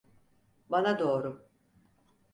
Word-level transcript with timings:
Bana 0.69 0.99
doğru. 0.99 1.47